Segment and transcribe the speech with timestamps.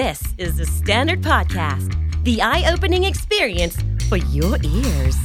[0.00, 1.90] This is the Standard Podcast,
[2.24, 3.76] the eye opening experience
[4.08, 5.16] for your ears.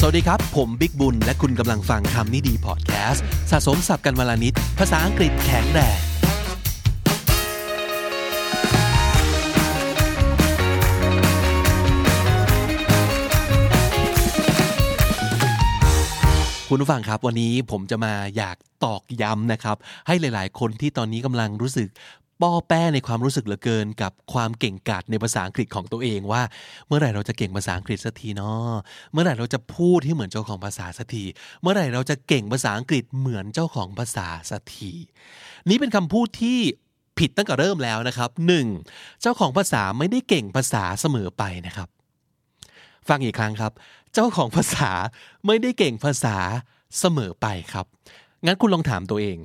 [0.00, 6.00] สวัสดีครับ ผมบิ๊กบุญ และคุณกำลังฟังคำนี้ดีพอดแคสต์สะสมสับกันวลานิด ภาษาอังกฤษแข็งแรง
[16.74, 19.76] คุณผู้ฟังครับวันนี้ผมจะมาอยากตอกย้ำนะครับ
[20.06, 21.88] ให้หลาย ๆ คนที่ตอนนี้กำลังรู้สึก
[22.42, 26.42] ป้อแป้ในความรู้สึกเหลือเกิน กับความเก่งกาจในภาษาอังกฤษของตัวเองว่า
[26.86, 28.70] เมื่อไหร่เราจะเก่งภาษาอังกฤษสักทีเนาะ
[29.12, 31.24] เมื่อไหร่เราจะพูดให้เหมือนเจ้าของภาษาสักที
[31.62, 34.92] เมื่อไหร่เราจะเก่งภาษาอังกฤษเหมือนเจ้าของภาษาสักที
[35.68, 36.58] นี่เป็นคำพูดที่
[37.18, 38.66] ผิดตั้งแต่เริ่มแล้วนะครับหนึ่ง
[39.20, 41.88] เจ้าของภาษาไม่ได้เก่งภาษาเสมอไปนะครับ
[43.08, 43.72] ฟังอีกครั้งครับ
[44.14, 44.90] เจ้าของภาษา
[45.46, 46.36] ไม่ได้เก่งภาษา
[46.98, 47.86] เสมอไปครับ
[48.46, 49.38] งั้นคุณลองถามตัวเอง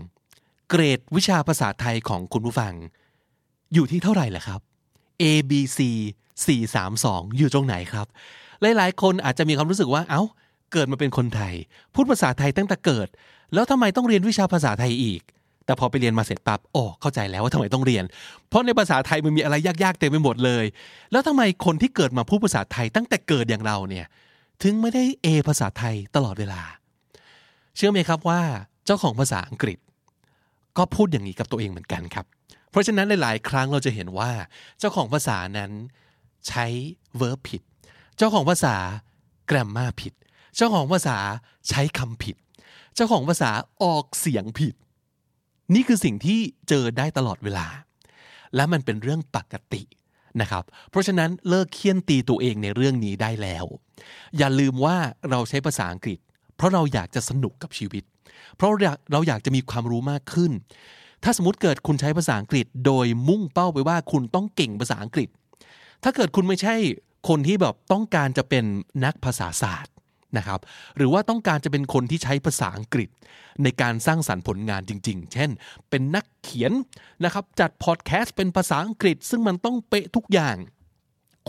[0.69, 2.73] เกรดวิชาภาษาไทยของคุณผู้ฟัง
[3.73, 4.61] อยู่ที่เท่าไหร่ล่ะครับ
[5.21, 5.79] A B C
[6.57, 8.07] 432 อยู่ตรงไหนครับ
[8.61, 10.21] หลายๆ คนอาจจะมีความรู้สึกว่าเอ้า
[10.71, 11.53] เกิดมาเป็นคนไทย
[11.93, 13.07] พูดภาษาไทยตั้งแต่เกิด
[13.53, 15.21] แล้วทำไมต้องเรียนวิชาภาษาไทยอีก
[15.65, 18.03] แต่พอไปเรียนมาเสร็จปั๊บโอ้เข้าใจแล้วว่าทำไมต้องเรียน
[18.49, 20.65] เพราะในภาษาไทยมันมีอะไรยากๆเต็มไปหมดเลย
[21.11, 24.05] แล้วทำไมคนที่เกิดมาพูดภาษาไทยตั้งแต่เกิดอย่างเราเนี่ย
[24.63, 26.61] ถึงไม่ได้ A ภาษาไทยตลอดเวลา
[27.75, 28.41] เชื่อไหมครับว่า
[28.85, 29.77] เจ้าของภาษาอังกฤษ
[30.77, 32.25] ก็พูดอย่างนี้กับตัวเองเหมือนกันครับ
[32.71, 34.31] เพราะฉะนั้นหลาย ๆ ครั้งเราจะเห็นว่า
[34.79, 35.71] เจ้าของภาษานั้น
[36.47, 36.65] ใช้
[37.19, 37.61] verb ผิด
[38.17, 38.75] เจ้าของภาษา
[39.49, 40.13] grammar ผิด
[40.55, 41.17] เจ้าของภาษา
[41.69, 42.35] ใช้คำผิด
[42.95, 43.51] เจ้าของภาษา
[43.83, 44.75] ออกเสียงผิด
[45.73, 47.67] นี่คือสิ่งที่เจอได้ตลอดเวลา
[48.55, 49.83] และมันเป็นเรื่องปกติ
[50.41, 53.65] นะครับ เพราะฉะนั้นเลิกเคี่ยนตีตัวเองในเรื่องนี้ได้แล้ว
[54.37, 54.95] อย่าลืมว่า
[55.29, 56.19] เราใช้ภาษาอังกฤษ
[56.55, 58.03] เพราะเราอยากจะสนุกกับชีวิต
[58.55, 58.69] เพราะ
[59.11, 60.51] เราอยากจะมีความรู้มากขึ้น
[61.23, 65.29] ถ้าสมมติเกิดคุณใช้ภาษาอังกฤษ โดยมุ่งเป้าไปว่าคุณต้องเก่งภาษาอังกฤษ
[66.03, 66.75] ถ้าเกิดคุณไม่ใช่
[67.29, 68.65] คนที่แบบต้องการจะเป็น
[69.05, 69.93] นักภาษาศาสตร์
[70.37, 70.59] นะครับ
[70.97, 73.09] หรือว่าต้องการจะเป็นคนที่ใช้ภาษาอังกฤษ
[73.63, 75.49] ในการสร้างสรรค์ผลงานจริง ๆ เช่น
[75.89, 76.71] เป็นนักเขียน
[77.23, 80.55] นะครับจัดพอดแคสต์เป็นภาษาอังกฤษ ซึ่งมันต้องเป๊ะทุกอย่าง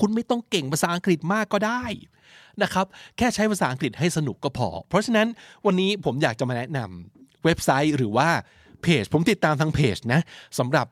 [0.01, 1.83] คุณไม่ต้องเก่งภาษาอังกฤษมากก็ได้
[2.63, 2.87] นะครับ
[3.17, 5.29] แค่ใช้ภาษาอังกฤษให้สนุกก็พอ เพราะฉะนั้น
[5.67, 8.29] วันนี้ผมอยากจะมาแนะนำเว็บไซต์หรือว่า
[8.83, 10.21] เพจผมติดตามทางเพจนะ
[10.59, 10.87] สำหรับ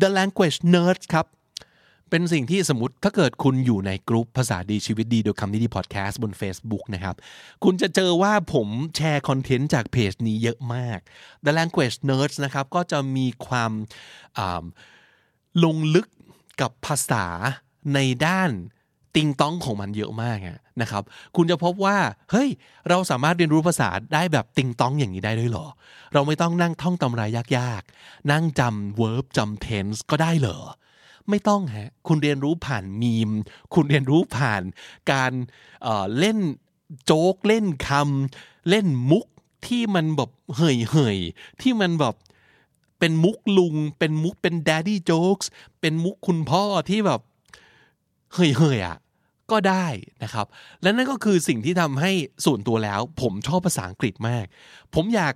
[0.00, 1.26] The Language Nerds ครับ
[2.10, 7.16] เป็นสิ่งที่สมมติถ้าเกิดคุณอยู่ในกลุ่มภาษาดีชีวิตดีโดยคำนี้ดีพอดแคสต์บน Facebook นะครับ
[7.64, 10.98] คุณจะเจอว่าผมแชร์คอนเทนต์จากเพจนี้เยอะมาก
[11.44, 13.72] The Language Nerds นะครับ ก็จะมีความ
[15.64, 16.06] ลงลึก
[16.60, 17.26] กับภาษา
[17.94, 18.50] ในด้าน
[19.14, 20.38] ติงต้องของมันเยอะมาก
[20.80, 21.02] นะครับ
[21.36, 21.98] คุณจะพบว่า
[22.30, 22.48] เฮ้ย
[22.88, 25.66] เราสามารถเรียนรู้ภาษาได้แบบติงต้องอย่างนี้ได้ด้วยเหรอ
[26.12, 27.26] เราไม่ต้องนั่งท่องตำรา
[27.58, 30.58] ยากๆ นั่งจำ verb จำ tense ก็ได้เหรอ
[31.28, 33.30] ไม่ต้องฮะ คุณเรียนรู้ผ่านมีม
[33.74, 34.62] คุณเรียนรู้ผ่าน
[35.12, 35.32] การ
[35.82, 36.38] เเล่น
[37.04, 39.26] โจ๊ก เล่นคำ เล่นมุก
[39.66, 41.18] ที่มันแบบเห่ยเห่ย
[41.60, 42.14] ที่มันแบบ
[42.98, 45.46] เป็นมุกลุง เป็นมุกเป็น daddy jokes
[45.80, 47.20] เป็นมุกคุณพ่อที่แบบ
[48.34, 48.96] เฮ้ยเฮยอะ
[49.50, 49.86] ก็ได้
[50.22, 50.46] นะครับ
[50.82, 52.12] และนั่นก็คือสิ่งที่ทำให้
[52.44, 54.44] ส่วนตัวแล้ว ผมชอบภาษาอังกฤษมาก
[54.94, 55.34] ผมอยาก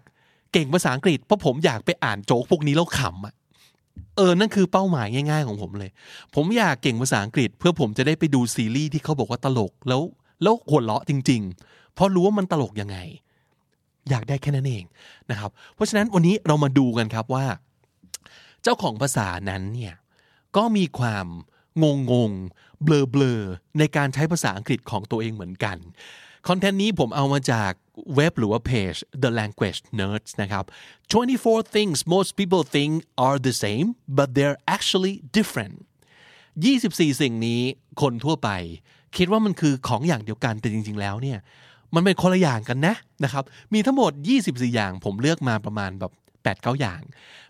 [0.52, 3.34] เก่งภาษาอังกฤษเพราะผมอยากไปอ่านโจ๊กพวกนี้แล้วขำอะ
[4.16, 5.90] เออ นั่นคือเป้าหมายง่าย ๆ ของผมเลย
[6.34, 10.02] ผมอยากเก่งภาษาอังกฤษ เพื่อผมจะได้ไปดูซีรีส์ที่เขาบอกว่าตลกแล้ว
[10.42, 12.98] แล้วหัวเราะจริง ๆ เพราะรู้ว่ามันตลกยังไง
[14.10, 14.84] อยากได้แค่นั้นเอง
[15.30, 17.46] นะครับ เพราะฉะนั้นวันนี้เรามาดูกันครับว่า
[18.62, 19.94] เจ้าของภาษานั้นเนี่ย
[20.56, 21.26] ก็มีความ
[21.82, 22.32] งงง
[22.82, 23.40] เบลอเบลอ
[23.78, 25.76] ในการใช้ภาษาอังกฤษของตัวเองเหมือนกัน
[26.48, 27.72] คอนเทนต์นี้ผมเอามาจาก
[28.14, 30.64] เว็บหรือว่าเพจ The Language Nerds นะครับ
[31.20, 32.92] 24 things most people think
[33.26, 35.76] are the same but they're actually different
[36.48, 37.62] 24 สิ่งนี้
[38.02, 38.50] คนทั่วไป
[39.16, 41.38] คิดว่ามันคือของอย่างเดียวกันแต่จริง ๆ แล้วเนี่ย
[41.94, 44.12] มันเป็นคนละอย่างกันนะนะครับ มีทั้งหมด
[44.44, 46.12] 24 อย่างผมเลือกมาประมาณแบบ
[46.44, 47.00] 8 9 อย่าง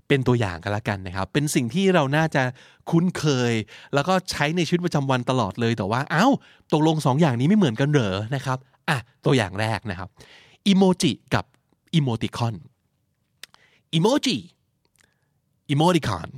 [0.09, 2.43] เป็นตัวอย่างกันละกันนะครับ เป็นสิ่งที่เราน่าจะ
[2.91, 3.53] คุ้นเคย
[3.95, 6.29] แล้วก็ใช้ในชีวิตประจำวันตลอดเลยแต่ว่าเอา้า
[6.73, 8.59] ตกลงสองอย่างนี้ไม่เหมือนกันเหรอนะครับ
[8.89, 10.09] อะตัวอย่างแรกนะครับ
[10.67, 11.45] อีโมจิกับ
[11.94, 12.55] emoticon
[13.94, 16.29] emoji emoticon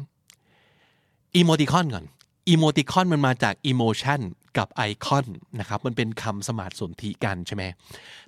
[1.37, 2.05] emoticon ก่อน
[2.49, 4.21] emoticon มันมาจาก emotion
[4.59, 5.27] กับไอคอน
[5.61, 7.65] นะครับมันเป็นคำสมาร์ทสนธิกันใช่ไหม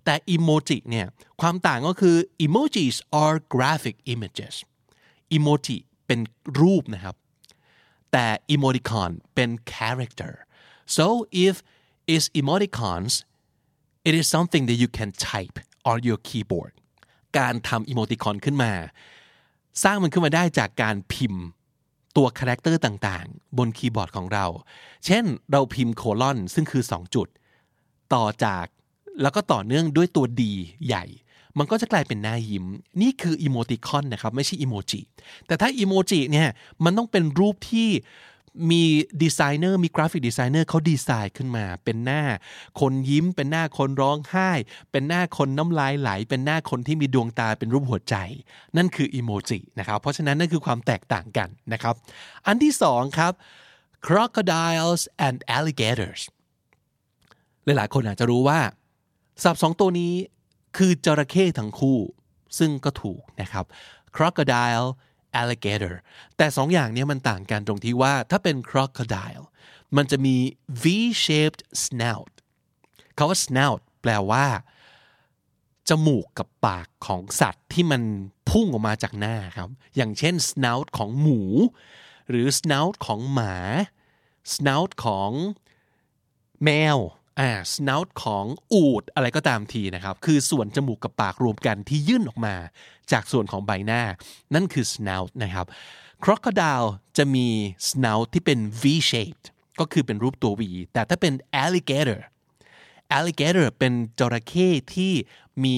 [0.05, 1.06] แต่อีโมจิเนี่ย
[1.41, 4.55] ความต่างก็คือ emojis are graphic images
[5.32, 5.76] emoji
[6.06, 6.20] เป็น
[6.60, 7.16] รูปนะครับ
[8.12, 10.32] แต่ emoticon เป็น character
[10.96, 11.06] so
[11.46, 11.54] if
[12.12, 13.12] it's emoticons
[14.08, 15.56] it is something that you can type
[15.90, 16.72] on your keyboard
[17.38, 18.72] การทำ emoticon ขึ้นมา
[19.82, 21.44] สร้างมันขึ้นมาได้จากการพิมพ์
[22.16, 24.46] ตัว character ต่างๆ บนคีย์บอร์ดของเรา
[25.06, 27.28] เช่นเราพิมพ์ colon ซึ่งคือ 2 จุด
[28.14, 28.66] ต่อจาก
[29.22, 30.52] แล้วก็ต่อเนื่องด้วยตัว D
[30.86, 31.04] ใหญ่
[31.58, 32.64] มันก็จะกลายเป็นหน้ายิ้ม
[33.02, 35.00] นี่คือ emoticon นะครับ ไม่ใช่อีโมจิ
[35.46, 36.48] แต่ถ้าอีโมจิเนี่ย
[36.84, 37.90] มันต้องเป็นรูปที่
[38.70, 38.82] มี
[39.22, 42.22] ดีไซเนอร์มีกราฟิกดีไซเนอร์เขาดีไซน์ขึ้นมา เป็นหน้า
[42.80, 44.50] คนยิ้ม เป็นหน้าคนร้องไห้
[44.90, 48.16] เป็นหน้าคนน้ำลายไหล เป็นหน้าคนที่มีดวงตาเป็นรูปหัวใจ
[48.76, 51.94] นั่นคืออีโมจินะครับเพราะฉะนั้นนั่นคือความแตกต่างกันนะครับ
[52.46, 53.32] อันที่สองครับ
[54.06, 56.20] crocodiles and alligators
[57.64, 58.60] หลายๆคนอาจจะรู้ว่า
[59.43, 60.12] ศัพท์สองตัวนี้
[60.78, 61.98] คือจระเข้ทั้งคู่
[62.58, 63.64] ซึ่งก็ถูกนะครับ
[64.16, 64.88] crocodile
[65.40, 65.94] alligator
[66.36, 69.44] แต่สองอย่างนี้มันต่างกันตรงที่ว่าถ้าเป็น crocodile
[69.96, 70.36] มันจะมี
[70.82, 72.32] V-shaped snout
[73.19, 74.46] คาว่า snout แปลว่า
[75.88, 78.02] จมูกกับปากของสัตว์ที่มัน
[78.50, 81.40] พุ่งออกมาจากหน้าครับ อย่างเช่น snout ของหมู
[82.28, 83.56] หรือ snout ของหมา
[84.54, 85.31] snout ของ
[86.64, 86.98] แมว
[87.40, 92.55] อ่า snout ของอูดอะไรก็ตามทีนะครับ คือส่วนจมูกกับปากรวมกันที่ยื่นออกมา
[93.12, 94.02] จากส่วนของใบหน้า
[94.55, 95.67] นั่นคือ snout นะครับ
[96.25, 97.49] crocodile จะมี
[97.88, 99.46] snout ที่เป็น V shaped
[99.81, 100.62] ก็คือเป็นรูปตัว V
[100.93, 102.20] แต่ถ้าเป็น alligator
[103.17, 105.12] alligator เป็นจระเข้ที่
[105.64, 105.76] มี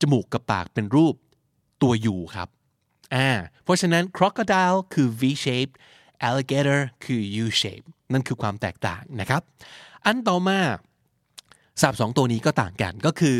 [0.00, 1.14] จมูกกับปากเป็นรูป
[1.82, 2.48] ตัว U ครับ
[3.14, 3.30] อ่า
[3.64, 5.74] เพราะฉะนั้น crocodile คือ V shaped
[6.28, 9.42] alligator คือ U shape นั่นคือความแตกต่างนะครับ
[10.04, 10.58] อันต่อมา
[11.80, 13.36] สับสองตัวนี้ก็ต่างกันก็คือ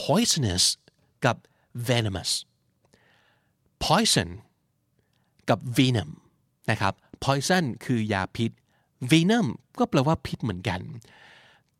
[0.00, 0.64] poisonous
[1.24, 1.36] กับ
[1.88, 2.30] venomous
[3.84, 4.28] poison
[5.48, 6.10] กับ venom
[6.70, 6.94] นะครับ
[7.24, 8.50] poison คือยาพิษ
[9.10, 9.46] venom
[9.78, 10.80] ก็แปลว่าพิษเหมือนกัน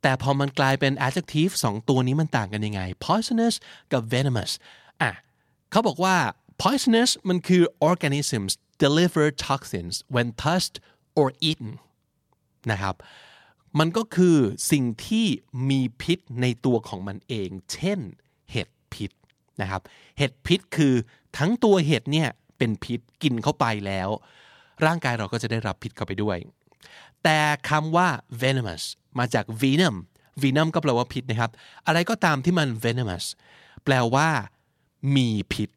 [0.02, 3.54] แต่พอมันกลายเป็น adjective สองตัวนี้มันต่างกันยังไง poisonous
[3.92, 4.52] กับ venomous
[5.02, 5.10] อะ
[5.70, 6.16] เขาบอกว่า
[6.62, 8.52] poisonous มันคือ organisms
[8.84, 10.76] deliver toxins when touched
[11.18, 11.72] or eaten
[12.70, 12.94] นะครับ
[13.78, 14.36] มันก็คือ
[14.72, 15.26] สิ่งที่
[15.70, 17.98] มีพิษในตัวของมันเอง เช่น
[18.50, 19.10] เห็ดพิษ
[19.60, 19.82] นะครับ
[20.18, 20.94] เห็ดพิษคือ
[21.38, 22.28] ทั้งตัวเห็ดเนี่ย
[22.58, 24.08] เป็นพิษกินเข้าไปแล้ว
[24.84, 26.38] ร่างกายเราก็จะได้รับพิษเข้าไปด้วย
[27.24, 27.38] แต่
[27.68, 28.08] คำว่า
[28.42, 28.82] venomous
[29.18, 29.96] มาจาก venom
[30.42, 31.50] venom ก็แปลว่าพิษนะครับ
[31.86, 33.24] อะไรก็ตามที่มัน venomous
[33.84, 34.28] แปลว่า
[35.16, 35.70] มีพิษ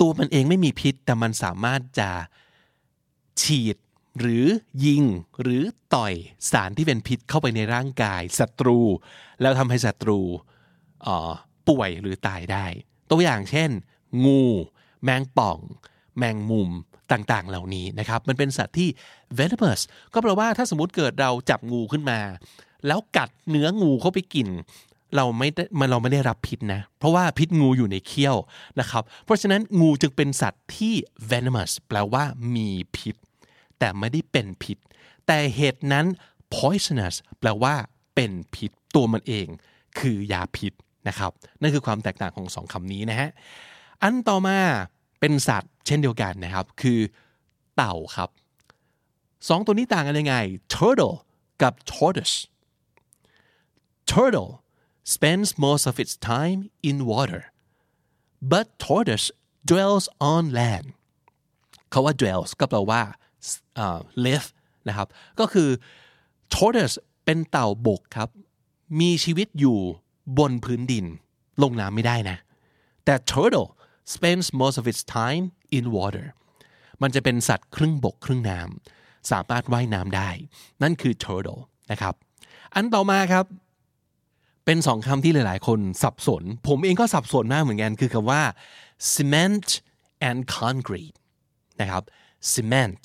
[0.00, 2.10] ตัวมันเองไม่มีพิษ แต่มันสามารถจะ
[3.42, 3.76] ฉีด
[4.20, 4.44] หรือ
[4.84, 5.04] ยิง
[5.42, 5.62] หรือ
[5.94, 6.14] ต่อย
[6.50, 8.78] สารที่เป็นพิษเข้าไปในร่างกายศัตรู
[9.40, 10.20] แล้วทำให้ศัตรู
[11.68, 12.66] ป่วยหรือตายได้
[13.10, 13.70] ตัวอย่างเช่น
[14.24, 14.42] งู
[15.04, 15.58] แมงป่อง
[16.18, 16.70] แมงมุม
[17.12, 18.88] ต่างๆ เหล่านี้นะครับ มันเป็นสัตว์ที่
[19.38, 19.80] venomous
[20.12, 22.20] ก็แปลว่าถ้าสมมติเกิดเราจับงูขึ้นมา
[22.86, 24.48] แล้วกัดเนื้องูเข้าไปกิน
[25.16, 28.36] เราไม่ได้มันเราไม่ได้รับพิษนะ เพราะว่าพิษงูอยู่ในเขี้ยว
[28.80, 30.94] นะครับ เพราะฉะนั้นงูจึงเป็นสัตว์ที่
[31.30, 32.24] venomous แปลว่า
[32.54, 33.16] มีพิษ
[33.78, 34.78] แต่ไม่ได้เป็นพิษ
[35.26, 36.06] แต่เหตุนั้น
[36.54, 37.74] poisonous แปลว่า
[38.14, 39.46] เป็นพิษตัวมันเอง
[39.98, 40.72] คือยาพิษ
[41.08, 41.30] นะครับ
[41.60, 43.30] นั่นคือความแตกต่างของสองคำนี้นะฮะ
[44.02, 44.58] อันต่อมา
[45.20, 46.98] เป็นสัตว์เช่นเดียวกันนะครับ คือ
[47.76, 48.28] เต่าครับ
[49.48, 50.36] สองตัวนี้ต่างกันยังไง
[50.74, 51.16] turtle
[51.62, 52.36] กับ tortoise
[54.10, 54.50] turtle
[55.14, 57.42] spends most of its time in water
[58.52, 59.28] but tortoise
[59.70, 60.86] dwells on land
[61.90, 63.02] เขาว่า dwells ก็แปลว่า
[64.24, 64.48] live
[64.88, 65.08] นะครับ
[65.40, 65.68] ก็คือ
[66.54, 68.28] tortoise เป็นเต่าบกครับ
[69.00, 69.78] มีชีวิตอยู่
[70.38, 71.04] บนพื้นดิน
[71.62, 72.36] ลงน้ำไม่ได้นะ
[73.04, 73.68] แต่ turtle
[74.14, 75.44] spends most of its time
[75.76, 76.26] in water
[77.02, 80.30] มันจะเป็นสัตว์ครึ่งบกครึ่งน้ำสามารถว่ายน้ำได้
[80.82, 82.14] นั่นคือ turtle นะครับ
[82.74, 83.44] อันต่อมาครับ
[84.64, 88.42] เป็นสองคำที่หลาย ๆ คนสับสน ผมเองก็สับสนมากเหมือนกันคือคำว่า
[89.14, 89.68] cement
[90.28, 91.16] and concrete
[91.80, 92.02] นะครับ
[92.52, 93.02] cement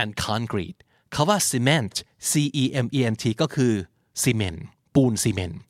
[0.00, 0.78] and concrete
[1.14, 1.94] คาว่า cement
[2.30, 2.32] c
[2.62, 3.72] e m e n t ก็คือ
[4.22, 5.60] ซีเมนต์ปูนซีเมนต์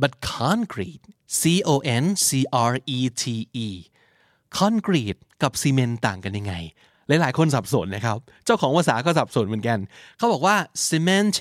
[0.00, 1.04] but concrete
[1.40, 1.42] c
[1.72, 2.28] o n c
[2.70, 3.24] r e t
[3.66, 3.68] e
[4.58, 6.54] concrete กับซีเมนต์ต่างกันยังไง
[7.08, 9.78] หลายๆ คนสับสนนะครับ เจ้าของภาษาก็สับสนเหมือนกัน
[10.18, 10.56] เขาบอกว่า
[10.88, 11.34] cement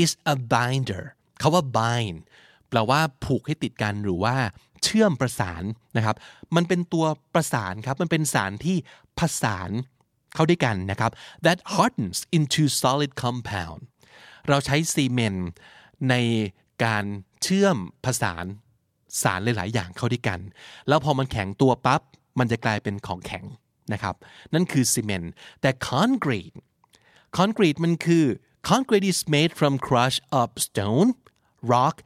[0.00, 1.02] is a binder
[1.38, 2.18] เขาว่า bind
[2.68, 4.36] แปลว่าผูกให้ติดกันหรือว่า
[4.84, 5.62] เชื่อมประสาน
[5.96, 6.16] นะครับ
[6.56, 8.76] มันเป็นตัวประสานครับ มันเป็นสารที่
[9.18, 9.70] ผสาน
[10.34, 11.10] เข้าด้วยกันนะครับ
[11.44, 13.80] that hardens into solid compound
[14.48, 15.48] เราใช้ซีเมนต์
[16.10, 16.14] ใน
[16.84, 17.04] การ
[17.42, 18.44] เชื่อมผสาน
[19.22, 20.40] สารหลาย ๆ อย่างเข้าด้วยกัน
[20.88, 22.02] แล้วพอมันแข็งตัวปับ๊บ
[22.38, 23.44] มันจะกลายเป็นของแข็ง
[23.92, 24.14] นะครับ
[24.54, 26.56] นั่นคือซีเมนต์ แต่ concrete
[27.38, 28.24] concrete มันคือ
[28.68, 31.08] concrete is made from crushed up stone
[31.74, 31.96] rock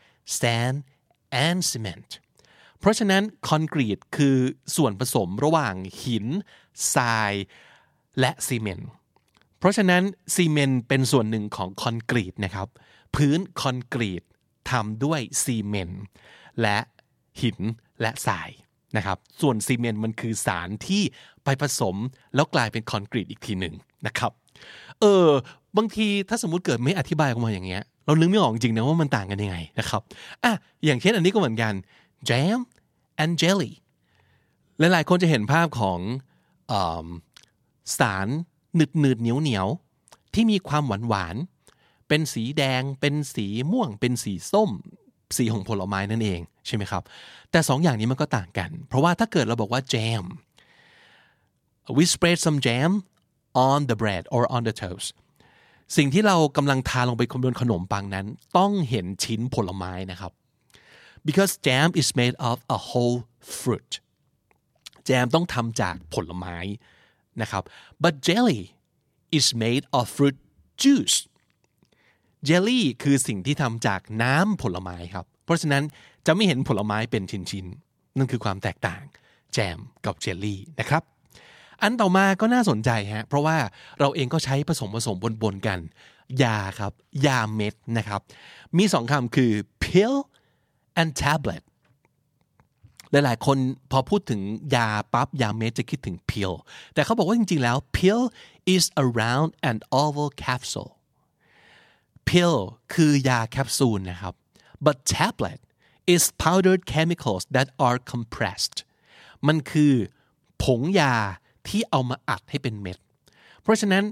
[0.40, 0.76] sand
[1.46, 2.10] and cement
[2.78, 4.36] เพราะฉะนั้นคอนกรีตคือ
[4.76, 6.26] ส่วนผสมระหว่างหิน
[6.94, 7.32] ทราย
[8.20, 8.88] และซีเมนต์
[9.58, 10.02] เพราะฉะนั้น
[10.34, 12.68] ซีเมนต์เป็นส่วนหนึ่งของคอนกรีตนะครับ
[13.16, 14.22] พื้นคอนกรีต
[14.70, 16.02] ทำด้วยซีเมนต์
[16.62, 16.78] และ
[17.42, 17.58] หิน
[18.00, 18.50] และทราย
[18.96, 21.02] นะครับ ส่วนซีเมนต์มันคือสารที่
[21.44, 21.96] ไปผสม
[22.34, 23.74] แล้วกลายเป็นคอนกรีตอีกทีหนึ่ง
[24.06, 24.32] นะครับ
[25.00, 25.28] เออ
[25.76, 30.02] บางทีถ้าสมมุติเกิดไม่อธิบายออกมาอย่างเงี้ย เรานึกไม่ออกจริงนะว่ามันต่างกันยังไงนะครับ
[30.44, 30.52] อะ
[30.84, 31.72] อย่างเช่นอันนี้ก็เหมือนกัน
[32.28, 32.58] jam
[33.22, 33.72] and jelly
[34.78, 35.98] หลายๆคนจะเห็นภาพของ
[36.72, 36.74] อ
[37.98, 38.28] สาร
[38.76, 39.66] หนืดหนืดเหนียวเหนียว
[40.34, 41.36] ที่มีความหวานหวาน
[42.08, 44.70] เป็นสีแดง เป็นสีม่วง เป็นสีส้ม
[45.36, 47.02] สีของผลไม้นั่นเองใช่ไหมครับ
[47.50, 50.24] แต่สองอย่างนี้มันก็ต่างกัน เพราะว่าถ้าเกิดเราบอกว่า jam
[51.96, 52.90] we spread some jam
[53.68, 55.12] on the bread or on the toast
[55.96, 58.26] สิ่งที่เรากำลังทาลงไปบนขนมปังนั้น
[58.58, 60.32] ต้องเห็นชิ้นผลไม้นะครับ
[61.26, 63.18] because jam is made of a whole
[63.58, 63.92] fruit
[65.06, 66.56] แจมต้องทำจากผลไม้
[67.40, 67.62] นะครับ
[68.02, 68.62] but jelly
[69.38, 70.36] is made of fruit
[70.82, 71.18] juice
[72.48, 75.84] jelly คือสิ่งที่ทำจากน้ำผลไม้ครับ เพราะฉะนั้น
[76.26, 79.02] จะไม่เห็นผลไม้เป็นชิ้นๆ นั่นคือความแตกต่าง
[79.54, 81.02] แจมกับเจลลี่นะครับ
[81.80, 83.56] อันต่อมาก็น่าสนใจฮะเพราะว่า
[84.00, 85.78] เราเองก็ใช้ผสมผสมบนๆกัน
[86.42, 86.92] ยาครับ
[87.26, 88.20] ยาเม็ดนะครับ
[88.76, 89.52] มีสองคำคือ
[89.84, 90.16] pill
[91.00, 91.62] and tablet
[93.10, 93.58] หลายๆ คน
[93.90, 94.40] พอพูดถึง
[94.76, 96.54] ยาปั๊บยาเม็ดจะคิดถึง pill
[96.94, 98.22] แต่เขาบอกว่าจริงๆแล้ว pill
[98.74, 100.92] is a round and oval capsule
[102.28, 102.56] pill
[102.94, 104.34] คือยาแคปซูลนะครับ
[104.84, 105.60] but tablet
[106.14, 108.78] is powdered chemicals that are compressed
[109.46, 109.94] มันคือ
[110.62, 111.14] ผงยา
[111.68, 112.98] ที่เอามาอัดให้เป็นเม็ด
[113.62, 114.04] เพราะฉะนั้น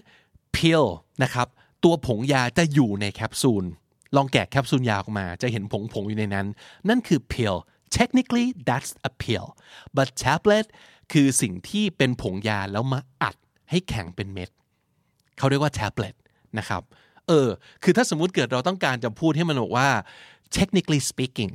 [0.56, 0.86] pill
[1.22, 1.48] นะครับ
[1.84, 3.64] ตัวผงยาจะอยู่ในแคปซูล
[4.16, 6.46] ลองแกะแคปซูลยาออกมา จะเห็นผงผงอยู่ในนั้น
[6.88, 7.56] นั่นคือ pill
[7.96, 9.46] technically that's a pill
[9.96, 10.66] but tablet
[11.12, 13.36] คือสิ่งที่เป็นผงยาแล้วมาอัด
[13.70, 14.50] ให้แข็งเป็นเม็ด
[15.38, 16.14] เขาเรียกว่า tablet
[16.58, 16.82] นะครับ
[17.28, 17.48] เออ
[17.82, 19.88] คือถ้าสมมุติเกิดเราต้องการจะพูดให้มันบอกว่า
[20.56, 21.52] technically speaking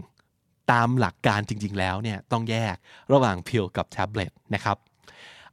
[0.71, 2.75] ตามหลักการจริง ๆ แล้วเนี่ยต้องแยก
[3.13, 4.77] ระหว่าง pill กับ tablet นะครับ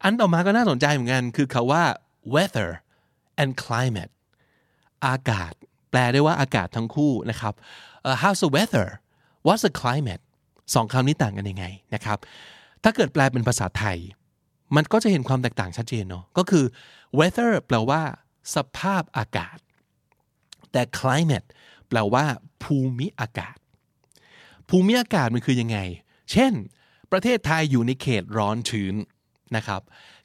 [0.03, 1.83] อันต่อมาก็น่าสนใจเหมือนกัน คือคาว่า
[2.35, 2.71] weather
[3.43, 4.13] and climate
[5.07, 5.53] อากาศ
[5.91, 7.55] แปลได้ว่าอากาศทั้งคู่นะครับ
[8.09, 8.87] uh, how's the weather
[9.47, 10.23] what's the climate
[10.75, 12.19] สองคำนี้ต่างกันยังไงนะครับ
[12.83, 13.99] ถ้าเกิดแปลเป็นภาษาไทย
[14.77, 16.65] มันก็จะเห็นความแตกต่างชัดเจนเนาะ ก็คือ
[17.19, 18.03] weather แปลว่า
[18.55, 19.59] สภาพอากาศ
[20.73, 21.49] แต่ climate
[21.89, 22.25] แปลว่า
[22.63, 23.57] ภูมิอากาศ
[24.69, 25.79] ภูมิอากาศมันคือยังไง
[26.33, 26.53] เช่น
[27.13, 28.95] ประเทศไทยอยู่ในเขตร้อนชื้น
[29.57, 29.83] นะครับ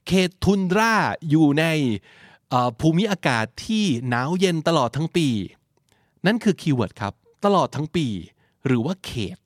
[0.08, 0.96] เขตทุนรา
[1.30, 1.66] อยู่ใน
[2.80, 5.28] ภูมิอากาศที่หนาวเย็นตลอดทั้งปี
[6.26, 7.14] นั่นคือคีย์เวิร์ดครับ
[7.46, 8.08] ตลอดทั้งปี
[8.66, 9.38] หรือว่าเขต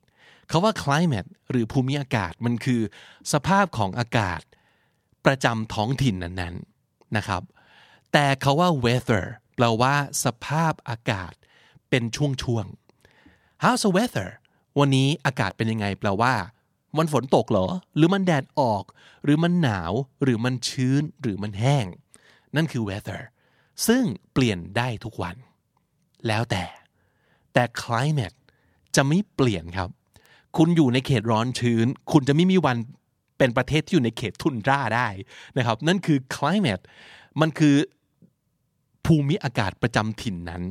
[0.50, 2.80] คาว่า climate หรือภูมิอากาศมันคือ
[3.32, 4.40] สภาพของอากาศ
[5.24, 7.42] ประจำท้องถิ่นนั้นๆนะครับ
[8.12, 9.24] แต่คาว่า weather
[9.56, 11.32] แปลว่า สภาพอากาศ
[11.90, 14.30] เป็นช่วงๆ how's the weather
[14.78, 16.34] วันนี้อากาศเป็นยังไง แปลว่า
[16.96, 18.84] มันฝนตกเหรอ หรือมันแดดออก
[19.24, 21.86] หรือมันหนาว หรือมันชื้น หรือมันแห้ง
[22.56, 23.22] นั่นคือ weather
[23.86, 25.36] ซึ่งเปลี่ยนได้ทุกวัน
[26.28, 26.64] แล้วแต่
[27.52, 28.36] แต่ climate
[28.96, 29.88] จะไม่เปลี่ยนครับ
[30.56, 32.76] คุณอยู่ในเขตร้อนชื้น คุณจะไม่มีวัน
[33.38, 35.08] เป็นประเทศที่อยู่ในเขตทุนร่าได้
[35.58, 36.84] นะครับ นั่นคือ climate
[37.40, 37.76] มันคือ
[39.06, 40.62] ภูมิอากาศประจำถิ่นนั้น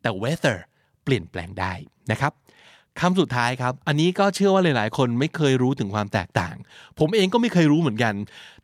[0.00, 0.58] แต่ weather
[1.04, 1.72] เปลี่ยนแปลงได้
[2.10, 2.32] นะครับ
[3.00, 6.56] คำสุดท้ายครับ อันนี้ก็เชื่อว่าหลาย ๆ คนไม่เคยรู้ถึงความแตกต่าง
[6.98, 8.14] ผมเองก็ไม่เคยรู้เหมือนกัน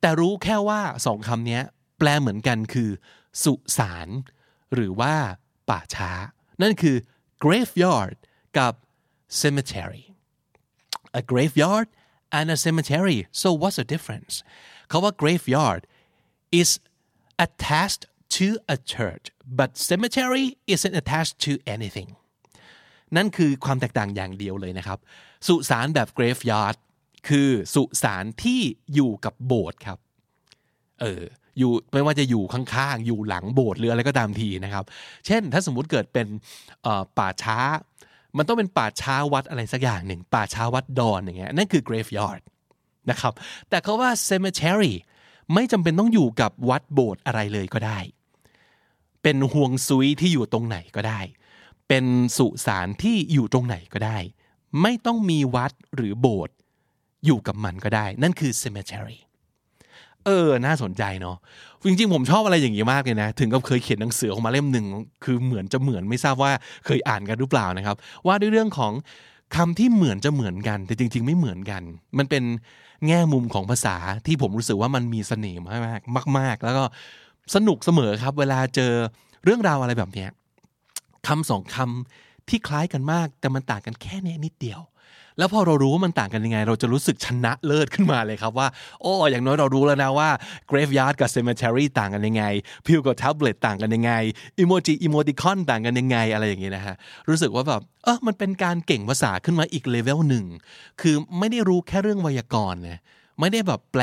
[0.00, 1.61] แต่รู้แค่ว่าสองคำนี้
[1.99, 2.90] แปลเหมือนกันคือ
[3.42, 4.09] สุสาน
[4.75, 5.14] หรือว่า
[5.68, 6.11] ป่าช้า
[6.62, 6.97] นั่นคือ
[7.45, 8.16] graveyard
[8.59, 8.73] กับ
[9.40, 10.04] cemetery
[11.21, 11.88] a graveyard
[12.38, 14.35] and a cemetery so what's the difference
[14.88, 15.83] เขาว่า graveyard
[16.61, 16.71] is
[17.47, 18.02] attached
[18.37, 19.26] to a church
[19.59, 22.11] but cemetery isn't attached to anything
[23.16, 24.98] นั่นคือความแตกต่างอย่างเดียวเลยนะครับ
[25.46, 26.76] สุสานแบบ graveyard
[27.28, 28.60] คือสุสานที่
[28.94, 29.98] อยู่กับโบสถ์ครับ
[31.00, 31.22] เออ
[31.58, 34.84] อยู่ไม่ว่าจะอยู่ข้างๆ อยู่หลังโบสถ์หรืออะไรก็ตามทีนะครับ
[35.26, 36.26] เช่น ถ้าสมมุติเกิดเป็น
[37.18, 37.58] ป่าช้า
[38.36, 42.42] มันต้องเป็นป่าช้าวัดอะไรสักอย่างหนึ่ง ป่าช้าวัดดอนอย่างเงี้ยนั่นคือ graveyard
[43.10, 43.32] นะครับ
[43.68, 44.92] แต่เขาว่า cemetery
[45.54, 47.98] ไม่จำเป็นต้องอยู่กับวัดโบสถ์อะไรเลยก็ได้
[49.22, 51.20] เป็นห่วงซุยที่อยู่ตรงไหนก็ได้
[51.88, 52.04] เป็น
[52.36, 54.18] สุสานที่อยู่ตรงไหนก็ได้
[54.82, 56.54] ไม่ต้องมีวัดหรือโบสถ์
[57.26, 59.18] อยู่กับมันก็ได้ นั่นคือ cemetery
[60.24, 61.36] เออ น่าสนใจเนาะ
[61.84, 64.86] จริงๆ ผมชอบอะไรอย่างนี้มากเลยนะ ถึงกับเคยเขียนหนังสือออกมาเล่มหนึ่ง
[65.24, 66.52] คือเหมือนจะเหมือนไม่ทราบว่า
[66.84, 68.92] เคยอ่านกันหรือเปล่านะครับ ว่าด้วยเรื่องของ
[69.56, 71.82] คำที่เหมือนจะเหมือนกัน แต่จริง ๆ ไม่เหมือนกัน
[72.18, 72.44] มันเป็น
[73.06, 76.84] แง่มุมของภาษาที่ผมรู้สึกว่ามันมีเสน่ห์มากมาก ๆ แล้วก็
[77.54, 78.92] สนุกเสมอครับ เวลาเจอ
[79.44, 80.30] เรื่องราวอะไรแบบเนี้ย
[81.26, 84.80] คำสองคำที่คล้ายกันมาก แต่มันต่างกันแค่นี้นิดเดียว
[85.38, 88.68] แล้วพอเรารู้ว่ามันต่างกันยังไง เราจะรู้สึกชนะเลิศขึ้นมาเลยครับว่า
[89.00, 90.28] โอ้อย่างน้อยเรารู้แล้วนะว่า
[90.71, 92.45] graveyard กับ cemetery ต่างกันยังไง
[92.87, 94.12] p i l กับ tablet ต่างกันยังไง
[94.62, 96.95] emoji emoticon ต่างกันยังไงอะไรอย่างนี้ยนะฮะ
[97.28, 100.45] รู้สึกว่าแบบเออมันเป็นการเก่งภาษาขึ้นมาอีกเลเวลหนึ่ง
[101.00, 103.00] คือไม่ได้รู้แค่เรื่องไวยากรณ์นะ
[103.40, 104.02] ไม่ได้แบบแปล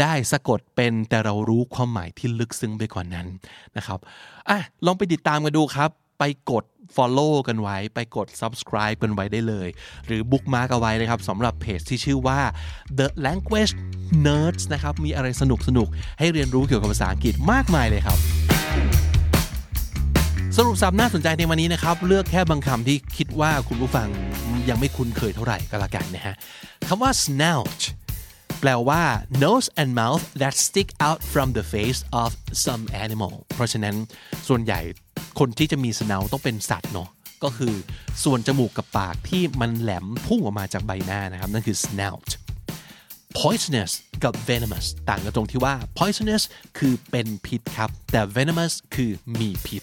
[0.00, 3.26] ได้สะกดเป็นแต่เรารู้ความหมายที่ลึกซึ้งไปกว่านั้น
[3.76, 3.98] นะครับ
[4.48, 5.90] อะลองไปติดตามกันดูครับ
[6.26, 6.64] ไปกด
[6.96, 9.68] follow กันไว้ ไปกด subscribe กันไว้ได้เลย
[10.06, 12.40] หรือ bookmark เอาไว้นะครับสำหรับเพจที่ชื่อว่า
[12.98, 13.72] The Language
[14.26, 15.88] Nerds นะครับ มีอะไรสนุกสนุก
[16.18, 18.18] ให้เรียนรู้เกี่ยวกับภาษาอังกฤษมากมายเลยครับ
[20.56, 24.08] สรุปสับน่าสนใจในวันนี้นะครับ เลือกแค่บางคำที่คิดว่าคุณผู้ฟัง
[24.68, 26.34] ยังไม่คุ้นเคยเท่าไหร่ก็แล้วกันนะฮะ
[26.88, 27.80] คำว่า snout
[28.60, 29.02] แปลว่า
[29.44, 32.30] nose and mouth that stick out from the face of
[32.64, 33.94] some animal เพราะฉะนั้น
[34.48, 34.80] ส่วนใหญ่
[35.38, 37.08] คนที่จะมี snout ต้องเป็นสัตว์เนาะ
[37.44, 37.74] ก็คือ
[38.24, 42.28] ส่วนจมูกกับปากที่มันแหลมพุ่งออกมาจากใบหน้านะครับ นั่นคือ snout
[43.38, 43.92] poisonous
[44.24, 46.42] กับ venomous ต่างกันตรงที่ว่า poisonous
[46.78, 49.10] คือเป็นพิษครับ แต่ venomous คือ
[49.40, 49.82] มีพิษ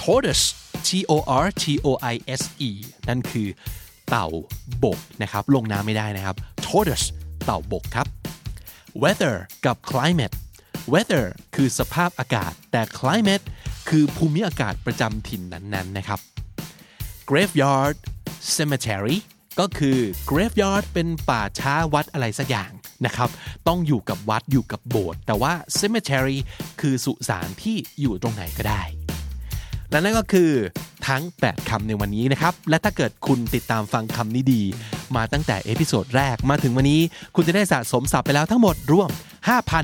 [0.00, 0.46] tortoise
[0.86, 1.12] T O
[1.44, 2.70] R T O I S E
[3.08, 3.48] นั่นคือ
[4.08, 4.28] เต่า
[4.84, 7.06] บกนะครับ ลงน้ำไม่ได้นะครับ tortoise
[7.44, 8.06] เต่าบกครับ
[9.02, 10.36] weather กับ climate
[10.92, 13.44] weather คือสภาพอากาศ แต่ climate
[13.88, 16.20] คือภูมิอากาศประจำถิ่นนั้นๆนะครับ
[17.28, 17.96] graveyard
[18.56, 19.16] cemetery
[19.60, 19.98] ก็คือ
[20.30, 22.72] graveyard เป็นป่าช้าวัดอะไรสักอย่าง
[23.06, 23.28] นะครับ
[23.68, 26.38] ต้องอยู่กับวัดอยู่กับโบสถ์แต่ว่า cemetery
[26.80, 28.82] คือสุสานที่อยู่ตรงไหนก็ได้
[29.90, 30.50] และนั่นก็คือ
[31.08, 34.62] ทั้ง 8คำในวันนี้นะครับ และถ้าเกิดคุณติดตามฟังคำนี้ดี
[35.16, 37.00] มาตั้งแต่ episode แรกมาถึงวันนี้
[37.34, 39.10] คุณจะได้สะสมศัพท์ไปแล้วทั้งหมดรวม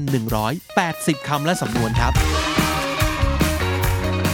[0.07, 2.13] 5,180คำและสำนวนครับ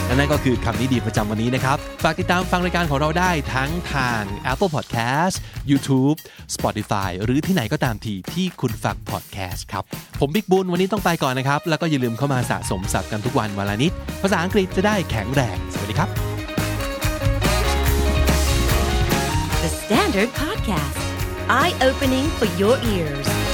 [0.06, 5.34] และนั่นก็คือคำนี้ดีประจำวันนี้นะครับ ฝากติดตามฟังรายการของเราได้ทั้งทาง Apple Podcast
[5.70, 6.16] YouTube
[6.54, 9.84] Spotify หรือที่ไหนก็ตามทีที่คุณฟัง podcast ครับ
[10.20, 16.08] ผมบิ๊กบุญวันนี้ต้องไปก่อนนะครับ แล้วก็อย่าลืมเข้ามาสะสมศัพท์กันทุกวันวันละนิด ภาษาอังกฤษจะได้แข็งแรง สวัสดีครับ
[19.62, 21.00] The Standard Podcast,
[21.60, 23.45] eye opening for your ears.